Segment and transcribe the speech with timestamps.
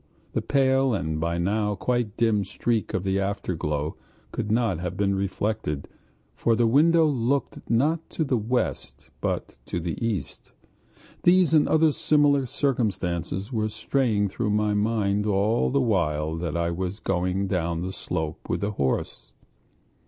[0.33, 3.97] The pale and, by now, quite dim streak of the afterglow
[4.31, 5.87] could not have been reflected,
[6.33, 10.53] for the window looked not to the west, but to the east.
[11.21, 16.71] These and other similar considerations were straying through my mind all the while that I
[16.71, 19.31] was going down the slope with the horse.